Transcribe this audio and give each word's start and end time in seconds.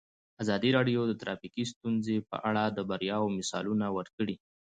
ازادي 0.43 0.69
راډیو 0.77 1.01
د 1.07 1.11
ټرافیکي 1.21 1.63
ستونزې 1.73 2.17
په 2.29 2.37
اړه 2.49 2.63
د 2.69 2.79
بریاوو 2.89 3.33
مثالونه 3.37 3.85
ورکړي. 3.97 4.35